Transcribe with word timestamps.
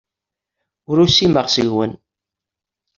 Ur 0.89 0.97
usimeɣ 1.05 1.47
seg-wen. 1.49 1.93